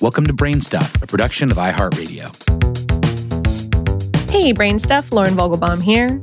Welcome 0.00 0.26
to 0.28 0.32
Brainstuff, 0.32 1.02
a 1.02 1.06
production 1.06 1.50
of 1.50 1.58
iHeartRadio. 1.58 2.30
Hey, 4.30 4.54
Brainstuff, 4.54 5.12
Lauren 5.12 5.34
Vogelbaum 5.34 5.82
here. 5.82 6.18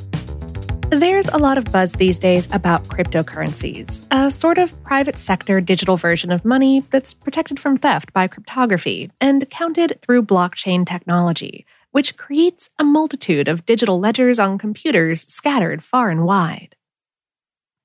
There's 0.89 1.27
a 1.27 1.37
lot 1.37 1.59
of 1.59 1.71
buzz 1.71 1.93
these 1.93 2.17
days 2.17 2.47
about 2.51 2.85
cryptocurrencies, 2.85 4.03
a 4.09 4.31
sort 4.31 4.57
of 4.57 4.83
private 4.83 5.19
sector 5.19 5.61
digital 5.61 5.95
version 5.95 6.31
of 6.31 6.43
money 6.43 6.79
that's 6.89 7.13
protected 7.13 7.59
from 7.59 7.77
theft 7.77 8.11
by 8.13 8.27
cryptography 8.27 9.11
and 9.21 9.47
counted 9.51 9.99
through 10.01 10.23
blockchain 10.23 10.83
technology, 10.83 11.63
which 11.91 12.17
creates 12.17 12.71
a 12.79 12.83
multitude 12.83 13.47
of 13.47 13.67
digital 13.67 13.99
ledgers 13.99 14.39
on 14.39 14.57
computers 14.57 15.23
scattered 15.27 15.83
far 15.83 16.09
and 16.09 16.25
wide. 16.25 16.75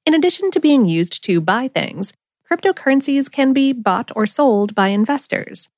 In 0.06 0.14
addition 0.14 0.50
to 0.52 0.59
being 0.59 0.86
used 0.86 1.22
to 1.24 1.38
buy 1.43 1.68
things, 1.68 2.14
cryptocurrencies 2.50 3.30
can 3.30 3.52
be 3.52 3.74
bought 3.74 4.11
or 4.16 4.24
sold 4.24 4.74
by 4.74 4.88
investors. 4.88 5.68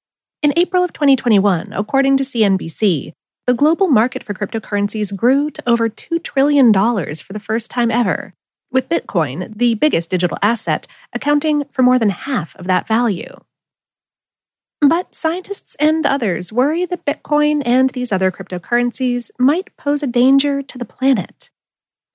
In 0.44 0.52
April 0.56 0.84
of 0.84 0.92
2021, 0.92 1.72
according 1.72 2.18
to 2.18 2.22
CNBC, 2.22 3.14
the 3.46 3.54
global 3.54 3.86
market 3.86 4.22
for 4.22 4.34
cryptocurrencies 4.34 5.16
grew 5.16 5.50
to 5.50 5.62
over 5.66 5.88
$2 5.88 6.22
trillion 6.22 6.70
for 6.70 7.32
the 7.32 7.40
first 7.40 7.70
time 7.70 7.90
ever, 7.90 8.34
with 8.70 8.90
Bitcoin, 8.90 9.56
the 9.56 9.72
biggest 9.72 10.10
digital 10.10 10.36
asset, 10.42 10.86
accounting 11.14 11.64
for 11.70 11.82
more 11.82 11.98
than 11.98 12.10
half 12.10 12.54
of 12.56 12.66
that 12.66 12.86
value. 12.86 13.34
But 14.82 15.14
scientists 15.14 15.76
and 15.76 16.04
others 16.04 16.52
worry 16.52 16.84
that 16.84 17.06
Bitcoin 17.06 17.62
and 17.64 17.88
these 17.88 18.12
other 18.12 18.30
cryptocurrencies 18.30 19.30
might 19.38 19.74
pose 19.78 20.02
a 20.02 20.06
danger 20.06 20.60
to 20.60 20.76
the 20.76 20.84
planet. 20.84 21.48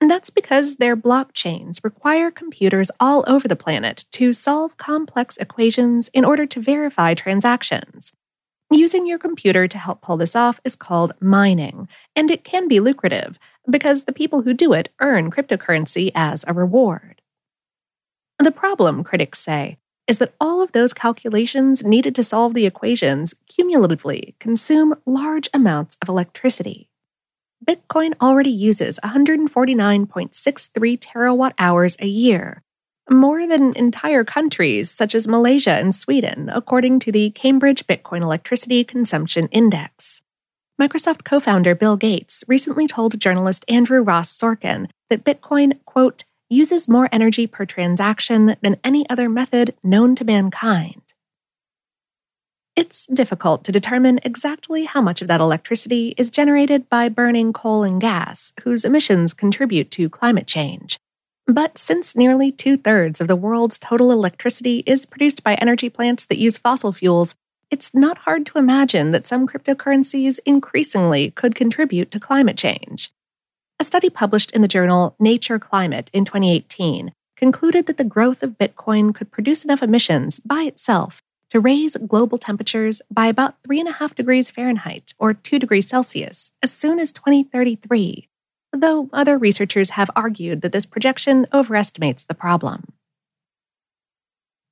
And 0.00 0.08
that's 0.08 0.30
because 0.30 0.76
their 0.76 0.96
blockchains 0.96 1.82
require 1.82 2.30
computers 2.30 2.92
all 3.00 3.24
over 3.26 3.48
the 3.48 3.56
planet 3.56 4.04
to 4.12 4.32
solve 4.32 4.76
complex 4.76 5.36
equations 5.38 6.08
in 6.14 6.24
order 6.24 6.46
to 6.46 6.60
verify 6.62 7.14
transactions. 7.14 8.12
Using 8.72 9.04
your 9.04 9.18
computer 9.18 9.66
to 9.66 9.78
help 9.78 10.00
pull 10.00 10.16
this 10.16 10.36
off 10.36 10.60
is 10.64 10.76
called 10.76 11.14
mining, 11.20 11.88
and 12.14 12.30
it 12.30 12.44
can 12.44 12.68
be 12.68 12.78
lucrative 12.78 13.36
because 13.68 14.04
the 14.04 14.12
people 14.12 14.42
who 14.42 14.54
do 14.54 14.72
it 14.72 14.90
earn 15.00 15.30
cryptocurrency 15.30 16.12
as 16.14 16.44
a 16.46 16.54
reward. 16.54 17.20
The 18.38 18.52
problem, 18.52 19.02
critics 19.02 19.40
say, 19.40 19.78
is 20.06 20.18
that 20.18 20.34
all 20.40 20.62
of 20.62 20.70
those 20.70 20.92
calculations 20.92 21.82
needed 21.84 22.14
to 22.14 22.22
solve 22.22 22.54
the 22.54 22.64
equations 22.64 23.34
cumulatively 23.48 24.36
consume 24.38 24.94
large 25.04 25.48
amounts 25.52 25.96
of 26.00 26.08
electricity. 26.08 26.88
Bitcoin 27.64 28.14
already 28.20 28.50
uses 28.50 29.00
149.63 29.04 30.98
terawatt 30.98 31.52
hours 31.58 31.96
a 31.98 32.06
year, 32.06 32.62
more 33.10 33.46
than 33.46 33.74
entire 33.74 34.24
countries 34.24 34.90
such 34.90 35.14
as 35.14 35.26
Malaysia 35.26 35.72
and 35.72 35.94
Sweden, 35.94 36.48
according 36.52 37.00
to 37.00 37.12
the 37.12 37.30
Cambridge 37.30 37.86
Bitcoin 37.86 38.22
Electricity 38.22 38.84
Consumption 38.84 39.48
Index. 39.48 40.22
Microsoft 40.80 41.24
co 41.24 41.40
founder 41.40 41.74
Bill 41.74 41.96
Gates 41.96 42.42
recently 42.48 42.86
told 42.86 43.18
journalist 43.20 43.64
Andrew 43.68 44.00
Ross 44.00 44.32
Sorkin 44.36 44.88
that 45.10 45.24
Bitcoin, 45.24 45.78
quote, 45.84 46.24
uses 46.48 46.88
more 46.88 47.08
energy 47.12 47.46
per 47.46 47.66
transaction 47.66 48.56
than 48.62 48.78
any 48.82 49.08
other 49.10 49.28
method 49.28 49.74
known 49.82 50.14
to 50.16 50.24
mankind. 50.24 51.02
It's 52.76 53.06
difficult 53.06 53.62
to 53.64 53.72
determine 53.72 54.20
exactly 54.22 54.84
how 54.84 55.02
much 55.02 55.20
of 55.20 55.28
that 55.28 55.40
electricity 55.40 56.14
is 56.16 56.30
generated 56.30 56.88
by 56.88 57.08
burning 57.08 57.52
coal 57.52 57.82
and 57.82 58.00
gas, 58.00 58.52
whose 58.62 58.84
emissions 58.84 59.34
contribute 59.34 59.90
to 59.92 60.08
climate 60.08 60.46
change. 60.46 60.98
But 61.50 61.78
since 61.78 62.14
nearly 62.14 62.52
two 62.52 62.76
thirds 62.76 63.20
of 63.20 63.26
the 63.26 63.34
world's 63.34 63.76
total 63.76 64.12
electricity 64.12 64.84
is 64.86 65.04
produced 65.04 65.42
by 65.42 65.54
energy 65.56 65.88
plants 65.88 66.24
that 66.26 66.38
use 66.38 66.56
fossil 66.56 66.92
fuels, 66.92 67.34
it's 67.72 67.92
not 67.92 68.18
hard 68.18 68.46
to 68.46 68.58
imagine 68.58 69.10
that 69.10 69.26
some 69.26 69.48
cryptocurrencies 69.48 70.38
increasingly 70.46 71.32
could 71.32 71.56
contribute 71.56 72.12
to 72.12 72.20
climate 72.20 72.56
change. 72.56 73.10
A 73.80 73.84
study 73.84 74.08
published 74.10 74.52
in 74.52 74.62
the 74.62 74.68
journal 74.68 75.16
Nature 75.18 75.58
Climate 75.58 76.08
in 76.12 76.24
2018 76.24 77.10
concluded 77.36 77.86
that 77.86 77.96
the 77.96 78.04
growth 78.04 78.44
of 78.44 78.56
Bitcoin 78.56 79.12
could 79.12 79.32
produce 79.32 79.64
enough 79.64 79.82
emissions 79.82 80.38
by 80.38 80.62
itself 80.62 81.20
to 81.50 81.58
raise 81.58 81.96
global 81.96 82.38
temperatures 82.38 83.02
by 83.10 83.26
about 83.26 83.60
3.5 83.68 84.14
degrees 84.14 84.50
Fahrenheit 84.50 85.14
or 85.18 85.34
2 85.34 85.58
degrees 85.58 85.88
Celsius 85.88 86.52
as 86.62 86.70
soon 86.72 87.00
as 87.00 87.10
2033 87.10 88.28
though 88.72 89.08
other 89.12 89.36
researchers 89.36 89.90
have 89.90 90.10
argued 90.14 90.62
that 90.62 90.72
this 90.72 90.86
projection 90.86 91.46
overestimates 91.52 92.24
the 92.24 92.34
problem. 92.34 92.92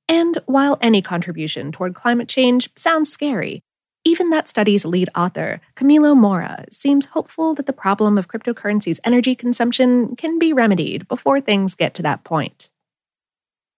And 0.07 0.39
while 0.45 0.77
any 0.81 1.01
contribution 1.01 1.71
toward 1.71 1.93
climate 1.93 2.27
change 2.27 2.69
sounds 2.75 3.11
scary, 3.11 3.61
even 4.05 4.29
that 4.29 4.49
study's 4.49 4.85
lead 4.85 5.09
author, 5.15 5.61
Camilo 5.75 6.17
Mora, 6.17 6.65
seems 6.71 7.07
hopeful 7.07 7.53
that 7.55 7.65
the 7.65 7.73
problem 7.73 8.17
of 8.17 8.27
cryptocurrency's 8.27 8.99
energy 9.03 9.35
consumption 9.35 10.15
can 10.15 10.39
be 10.39 10.53
remedied 10.53 11.07
before 11.07 11.41
things 11.41 11.75
get 11.75 11.93
to 11.95 12.01
that 12.01 12.23
point. 12.23 12.69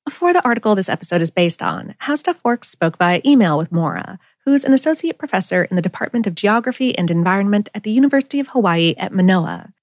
For 0.10 0.32
the 0.32 0.44
article 0.46 0.74
this 0.76 0.90
episode 0.90 1.22
is 1.22 1.32
based 1.32 1.62
on, 1.62 1.96
How 2.00 2.16
Stuff 2.16 2.40
Works 2.44 2.70
spoke 2.70 2.98
via 2.98 3.22
email 3.26 3.58
with 3.58 3.72
Mora, 3.72 4.20
who's 4.46 4.64
an 4.64 4.74
associate 4.74 5.18
professor 5.18 5.66
in 5.66 5.76
the 5.76 5.82
Department 5.82 6.28
of 6.28 6.36
Geography 6.36 6.98
and 6.98 7.12
Environment 7.12 7.70
at 7.76 7.84
the 7.84 7.92
University 7.92 8.40
of 8.40 8.50
Hawaii 8.50 8.96
at 8.98 9.14
Manoa, 9.14 9.74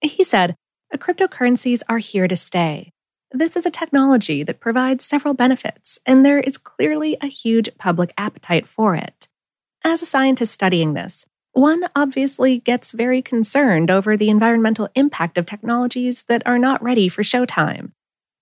he 0.00 0.24
said, 0.24 0.54
Cryptocurrencies 0.94 1.82
are 1.88 1.98
here 1.98 2.26
to 2.28 2.36
stay. 2.36 2.92
This 3.30 3.56
is 3.56 3.66
a 3.66 3.70
technology 3.70 4.42
that 4.42 4.60
provides 4.60 5.04
several 5.04 5.34
benefits, 5.34 5.98
and 6.06 6.24
there 6.24 6.40
is 6.40 6.56
clearly 6.56 7.16
a 7.20 7.26
huge 7.26 7.68
public 7.78 8.12
appetite 8.16 8.66
for 8.66 8.94
it. 8.94 9.28
As 9.84 10.02
a 10.02 10.06
scientist 10.06 10.52
studying 10.52 10.94
this, 10.94 11.26
one 11.52 11.84
obviously 11.94 12.58
gets 12.58 12.92
very 12.92 13.20
concerned 13.20 13.90
over 13.90 14.16
the 14.16 14.30
environmental 14.30 14.88
impact 14.94 15.36
of 15.36 15.46
technologies 15.46 16.24
that 16.24 16.42
are 16.46 16.58
not 16.58 16.82
ready 16.82 17.08
for 17.08 17.22
showtime. 17.22 17.92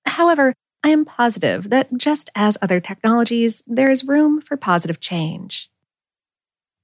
However, 0.04 0.54
I 0.84 0.90
am 0.90 1.04
positive 1.04 1.70
that 1.70 1.92
just 1.96 2.30
as 2.34 2.58
other 2.62 2.78
technologies, 2.78 3.62
there 3.66 3.90
is 3.90 4.04
room 4.04 4.40
for 4.40 4.56
positive 4.56 5.00
change. 5.00 5.68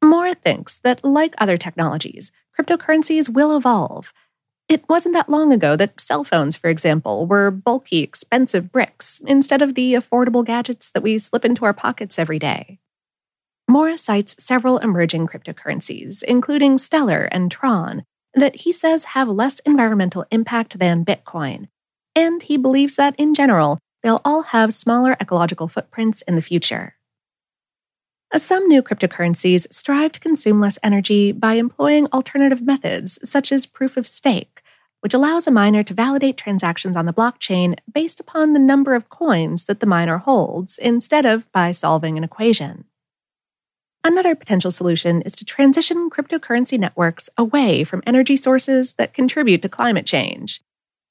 Mora 0.02 0.34
thinks 0.34 0.78
that, 0.78 1.04
like 1.04 1.34
other 1.38 1.56
technologies, 1.56 2.32
cryptocurrencies 2.58 3.28
will 3.28 3.56
evolve, 3.56 4.12
it 4.72 4.88
wasn't 4.88 5.12
that 5.12 5.28
long 5.28 5.52
ago 5.52 5.76
that 5.76 6.00
cell 6.00 6.24
phones, 6.24 6.56
for 6.56 6.70
example, 6.70 7.26
were 7.26 7.50
bulky, 7.50 7.98
expensive 7.98 8.72
bricks 8.72 9.20
instead 9.26 9.60
of 9.60 9.74
the 9.74 9.92
affordable 9.92 10.44
gadgets 10.44 10.90
that 10.90 11.02
we 11.02 11.18
slip 11.18 11.44
into 11.44 11.66
our 11.66 11.74
pockets 11.74 12.18
every 12.18 12.38
day. 12.38 12.78
Mora 13.68 13.98
cites 13.98 14.42
several 14.42 14.78
emerging 14.78 15.26
cryptocurrencies, 15.26 16.22
including 16.22 16.78
Stellar 16.78 17.24
and 17.24 17.50
Tron, 17.50 18.04
that 18.34 18.56
he 18.56 18.72
says 18.72 19.04
have 19.04 19.28
less 19.28 19.58
environmental 19.60 20.24
impact 20.30 20.78
than 20.78 21.04
Bitcoin. 21.04 21.68
And 22.14 22.42
he 22.42 22.56
believes 22.56 22.96
that, 22.96 23.14
in 23.18 23.34
general, 23.34 23.78
they'll 24.02 24.22
all 24.24 24.42
have 24.42 24.74
smaller 24.74 25.16
ecological 25.20 25.68
footprints 25.68 26.22
in 26.22 26.36
the 26.36 26.42
future. 26.42 26.96
Some 28.34 28.66
new 28.66 28.82
cryptocurrencies 28.82 29.70
strive 29.70 30.12
to 30.12 30.20
consume 30.20 30.60
less 30.60 30.78
energy 30.82 31.32
by 31.32 31.54
employing 31.54 32.06
alternative 32.06 32.62
methods, 32.62 33.18
such 33.22 33.52
as 33.52 33.66
proof 33.66 33.98
of 33.98 34.06
stake, 34.06 34.51
which 35.02 35.12
allows 35.12 35.48
a 35.48 35.50
miner 35.50 35.82
to 35.82 35.92
validate 35.92 36.36
transactions 36.36 36.96
on 36.96 37.06
the 37.06 37.12
blockchain 37.12 37.76
based 37.92 38.20
upon 38.20 38.52
the 38.52 38.58
number 38.58 38.94
of 38.94 39.08
coins 39.08 39.64
that 39.64 39.80
the 39.80 39.86
miner 39.86 40.18
holds 40.18 40.78
instead 40.78 41.26
of 41.26 41.50
by 41.50 41.72
solving 41.72 42.16
an 42.16 42.22
equation. 42.22 42.84
Another 44.04 44.36
potential 44.36 44.70
solution 44.70 45.20
is 45.22 45.34
to 45.36 45.44
transition 45.44 46.08
cryptocurrency 46.08 46.78
networks 46.78 47.28
away 47.36 47.82
from 47.82 48.02
energy 48.06 48.36
sources 48.36 48.94
that 48.94 49.12
contribute 49.12 49.62
to 49.62 49.68
climate 49.68 50.06
change. 50.06 50.60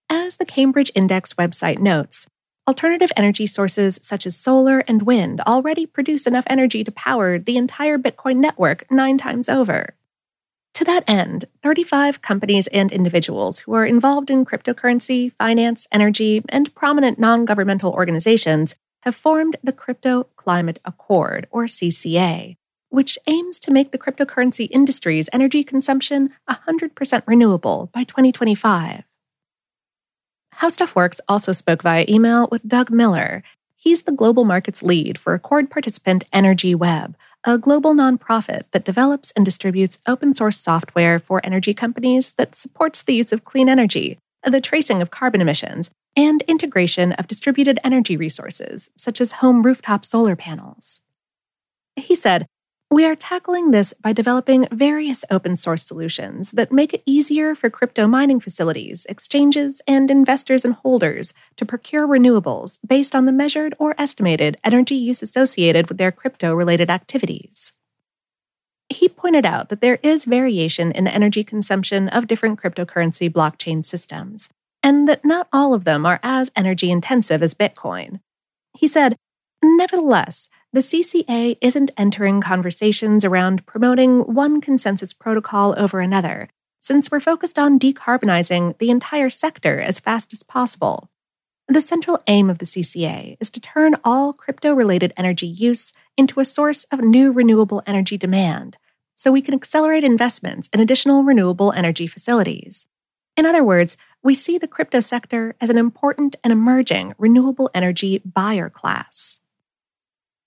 As 0.10 0.38
the 0.38 0.46
Cambridge 0.46 0.92
Index 0.96 1.34
website 1.34 1.80
notes, 1.80 2.28
alternative 2.68 3.12
energy 3.18 3.46
sources 3.46 4.00
such 4.02 4.26
as 4.26 4.38
solar 4.38 4.80
and 4.80 5.04
wind 5.04 5.42
already 5.42 5.86
produce 5.86 6.26
enough 6.26 6.46
energy 6.48 6.86
to 6.86 6.92
power 6.94 7.38
the 7.38 7.58
entire 7.58 7.98
Bitcoin 7.98 8.38
network 8.38 8.90
nine 8.90 9.18
times 9.18 9.50
over. 9.50 9.96
To 10.76 10.86
that 10.86 11.04
end, 11.08 11.46
35 11.64 12.22
companies 12.22 12.68
and 12.68 12.92
individuals 12.92 13.60
who 13.60 13.74
are 13.74 13.86
involved 13.86 14.30
in 14.30 14.46
cryptocurrency, 14.46 15.34
finance, 15.34 15.86
energy, 15.92 16.44
and 16.50 16.74
prominent 16.74 17.20
non 17.20 17.46
governmental 17.46 17.92
organizations 17.92 18.76
have 19.02 19.16
formed 19.16 19.58
the 19.64 19.74
Crypto 19.74 20.28
Climate 20.36 20.80
Accord, 20.86 21.48
or 21.52 21.66
CCA, 21.66 22.56
which 22.90 23.18
aims 23.28 23.60
to 23.60 23.72
make 23.72 23.92
the 23.92 23.98
cryptocurrency 23.98 24.68
industry's 24.72 25.30
energy 25.34 25.64
consumption 25.64 26.32
100% 26.50 27.24
renewable 27.28 27.90
by 27.94 28.04
2025. 28.04 29.04
How 30.54 30.70
Stuff 30.70 30.96
Works 30.96 31.20
also 31.28 31.52
spoke 31.52 31.82
via 31.82 32.06
email 32.08 32.48
with 32.52 32.68
Doug 32.68 32.92
Miller. 32.92 33.44
He's 33.76 34.04
the 34.04 34.12
global 34.12 34.46
markets 34.46 34.84
lead 34.84 35.18
for 35.18 35.34
Accord 35.34 35.72
participant 35.72 36.26
Energy 36.32 36.76
Web, 36.76 37.16
a 37.44 37.58
global 37.58 37.94
nonprofit 37.96 38.64
that 38.72 38.86
develops 38.86 39.32
and 39.32 39.44
distributes 39.44 39.98
open 40.08 40.36
source 40.36 40.58
software 40.58 41.20
for 41.20 41.44
energy 41.44 41.74
companies 41.74 42.34
that 42.34 42.54
supports 42.54 43.02
the 43.02 43.16
use 43.16 43.32
of 43.32 43.44
clean 43.44 43.68
energy, 43.68 44.20
the 44.44 44.62
tracing 44.62 45.02
of 45.02 45.10
carbon 45.10 45.42
emissions, 45.42 45.90
and 46.16 46.44
integration 46.44 47.14
of 47.14 47.28
distributed 47.28 47.80
energy 47.84 48.16
resources, 48.16 48.92
such 48.96 49.20
as 49.20 49.34
home 49.34 49.64
rooftop 49.64 50.06
solar 50.06 50.36
panels. 50.36 51.02
He 51.96 52.16
said, 52.16 52.46
We 52.92 53.06
are 53.06 53.16
tackling 53.16 53.72
this 53.72 53.94
by 53.94 54.12
developing 54.12 54.68
various 54.70 55.24
open 55.32 55.56
source 55.56 55.84
solutions 55.84 56.52
that 56.52 56.74
make 56.74 56.94
it 56.94 57.04
easier 57.06 57.56
for 57.56 57.70
crypto 57.70 58.06
mining 58.06 58.42
facilities, 58.42 59.06
exchanges, 59.06 59.82
and 59.88 60.12
investors 60.12 60.66
and 60.66 60.74
holders 60.74 61.34
to 61.56 61.66
procure 61.66 62.06
renewables 62.06 62.80
based 62.86 63.16
on 63.16 63.26
the 63.26 63.32
measured 63.32 63.74
or 63.80 63.96
estimated 63.98 64.58
energy 64.62 64.96
use 64.96 65.22
associated 65.24 65.88
with 65.88 66.00
their 66.00 66.12
crypto 66.12 66.54
related 66.54 66.90
activities. 66.90 67.72
He 68.90 69.08
pointed 69.08 69.46
out 69.46 69.70
that 69.70 69.80
there 69.80 70.00
is 70.04 70.26
variation 70.26 70.92
in 70.92 71.06
the 71.06 71.16
energy 71.16 71.46
consumption 71.46 72.10
of 72.10 72.28
different 72.28 72.62
cryptocurrency 72.62 73.32
blockchain 73.32 73.86
systems, 73.86 74.50
and 74.84 75.08
that 75.08 75.24
not 75.24 75.48
all 75.54 75.74
of 75.74 75.86
them 75.86 76.06
are 76.06 76.20
as 76.24 76.52
energy 76.58 76.92
intensive 76.92 77.42
as 77.42 77.54
Bitcoin. 77.54 78.20
He 78.74 78.86
said, 78.86 79.16
Nevertheless, 79.64 80.50
the 80.74 80.80
CCA 80.80 81.58
isn't 81.60 81.92
entering 81.98 82.40
conversations 82.40 83.26
around 83.26 83.66
promoting 83.66 84.22
one 84.22 84.62
consensus 84.62 85.12
protocol 85.12 85.76
over 85.78 86.00
another, 86.00 86.48
since 86.80 87.12
we're 87.12 87.20
focused 87.20 87.60
on 87.60 87.78
decarbonizing 87.78 88.78
the 88.78 88.90
entire 88.90 89.30
sector 89.30 89.82
as 89.82 90.00
fast 90.00 90.32
as 90.32 90.44
possible. 90.44 91.10
The 91.68 91.82
central 91.82 92.22
aim 92.28 92.50
of 92.50 92.60
the 92.60 92.66
CCA 92.66 93.36
is 93.42 93.50
to 93.50 93.60
turn 93.60 93.96
all 94.06 94.32
crypto 94.32 94.74
related 94.74 95.12
energy 95.18 95.48
use 95.48 95.92
into 96.18 96.40
a 96.40 96.46
source 96.46 96.86
of 96.86 97.02
new 97.02 97.34
renewable 97.34 97.84
energy 97.86 98.18
demand, 98.18 98.78
so 99.14 99.30
we 99.30 99.42
can 99.42 99.54
accelerate 99.54 100.06
investments 100.06 100.70
in 100.72 100.80
additional 100.80 101.24
renewable 101.24 101.74
energy 101.74 102.08
facilities. 102.08 102.88
In 103.36 103.46
other 103.46 103.64
words, 103.64 103.98
we 104.24 104.36
see 104.36 104.58
the 104.58 104.68
crypto 104.68 105.02
sector 105.02 105.56
as 105.60 105.70
an 105.70 105.78
important 105.78 106.38
and 106.46 106.54
emerging 106.54 107.14
renewable 107.18 107.70
energy 107.74 108.22
buyer 108.24 108.70
class. 108.70 109.42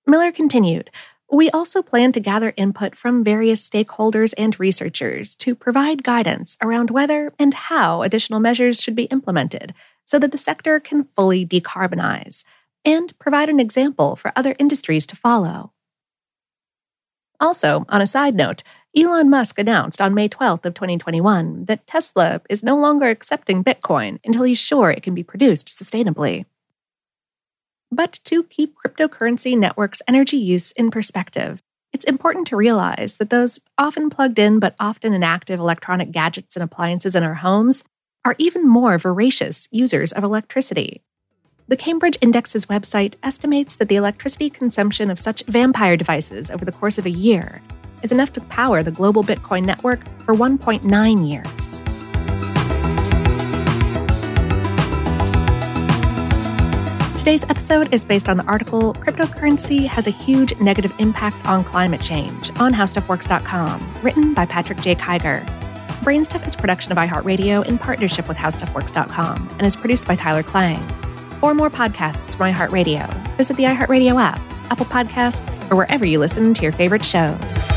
Miller 0.07 0.33
continued 0.33 0.91
We 1.31 1.51
also 1.51 1.83
plan 1.83 2.13
to 2.13 2.21
gather 2.21 2.53
input 2.57 2.95
from 2.95 3.25
various 3.25 3.69
stakeholders 3.69 4.35
and 4.37 4.59
researchers 4.61 5.35
to 5.37 5.55
provide 5.55 6.05
guidance 6.05 6.57
around 6.63 6.91
whether 6.91 7.33
and 7.39 7.55
how 7.55 8.03
additional 8.03 8.41
measures 8.41 8.81
should 8.81 8.95
be 8.95 9.05
implemented 9.05 9.75
so 10.05 10.19
that 10.19 10.33
the 10.33 10.39
sector 10.39 10.79
can 10.79 11.05
fully 11.17 11.47
decarbonize, 11.47 12.45
and 12.85 13.19
provide 13.19 13.49
an 13.49 13.59
example 13.59 14.17
for 14.17 14.33
other 14.37 14.55
industries 14.59 15.07
to 15.07 15.17
follow. 15.17 15.73
Also, 17.41 17.85
on 17.89 18.01
a 18.01 18.07
side 18.07 18.35
note, 18.35 18.63
Elon 18.97 19.29
Musk 19.29 19.59
announced 19.59 20.01
on 20.01 20.15
May 20.15 20.29
12th 20.29 20.65
of 20.67 20.75
2021 20.75 21.65
that 21.65 21.87
Tesla 21.87 22.41
is 22.49 22.63
no 22.63 22.77
longer 22.77 23.07
accepting 23.07 23.65
Bitcoin 23.65 24.21
until 24.25 24.45
he's 24.45 24.59
sure 24.59 24.91
it 24.91 25.03
can 25.03 25.15
be 25.15 25.25
produced 25.25 25.67
sustainably 25.67 26.45
but 27.95 28.21
to 28.25 28.45
keep 28.45 28.75
cryptocurrency 28.75 29.57
networks' 29.57 30.03
energy 30.09 30.37
use 30.37 30.73
in 30.73 30.91
perspective. 30.91 31.63
It's 31.93 32.05
important 32.05 32.49
to 32.49 32.57
realize 32.57 33.19
that 33.19 33.31
those 33.31 33.61
often 33.79 34.11
plugged 34.11 34.39
in 34.39 34.59
but 34.59 34.75
often 34.81 35.13
inactive 35.13 35.61
electronic 35.61 36.11
gadgets 36.11 36.57
and 36.57 36.63
appliances 36.63 37.15
in 37.15 37.23
our 37.23 37.35
homes 37.35 37.85
are 38.25 38.35
even 38.39 38.69
more 38.69 38.99
voracious 38.99 39.69
users 39.71 40.13
of 40.13 40.25
electricity. 40.25 41.03
The 41.69 41.77
Cambridge 41.77 42.19
Index's 42.21 42.67
website 42.67 43.15
estimates 43.23 43.77
that 43.77 43.89
the 43.89 43.97
electricity 43.97 44.51
consumption 44.51 45.11
of 45.11 45.19
such 45.19 45.45
vampire 45.45 45.97
devices 45.97 46.51
over 46.51 46.65
the 46.65 46.73
course 46.73 46.99
of 46.99 47.07
a 47.07 47.11
year 47.11 47.63
is 48.03 48.13
enough 48.13 48.33
to 48.35 48.41
power 48.43 48.83
the 48.83 48.91
global 48.91 49.25
Bitcoin 49.25 49.65
network 49.65 50.05
for 50.21 50.35
1.9 50.35 51.29
years. 51.29 51.74
Today's 57.25 57.45
episode 57.45 57.95
is 57.95 58.05
based 58.05 58.29
on 58.29 58.37
the 58.37 58.45
article 58.45 58.93
Cryptocurrency 58.93 59.87
Has 59.87 60.07
a 60.07 60.11
Huge 60.11 60.61
Negative 60.61 60.95
Impact 60.99 61.47
on 61.47 61.65
Climate 61.65 62.03
Change 62.03 62.51
on 62.61 62.75
HowStuffWorks.com, 62.75 63.81
written 64.03 64.35
by 64.35 64.45
Patrick 64.45 64.79
J. 64.83 64.95
Kiger. 64.95 65.43
Brainstuff 66.05 66.47
is 66.47 66.55
production 66.55 66.93
of 66.93 66.99
iHeartRadio 66.99 67.65
in 67.65 67.79
partnership 67.79 68.29
with 68.29 68.37
HowStuffWorks.com 68.37 69.49
and 69.53 69.67
is 69.67 69.75
produced 69.75 70.07
by 70.07 70.17
Tyler 70.17 70.43
Klang. 70.43 70.83
For 71.41 71.55
more 71.55 71.71
podcasts 71.71 72.37
from 72.37 72.53
iHeartRadio, 72.53 73.11
visit 73.39 73.57
the 73.57 73.63
iHeartRadio 73.63 74.21
app, 74.21 74.39
Apple 74.71 74.85
Podcasts, 74.85 75.71
or 75.73 75.77
wherever 75.77 76.05
you 76.05 76.19
listen 76.19 76.53
to 76.53 76.61
your 76.61 76.73
favorite 76.73 77.03
shows. 77.03 77.74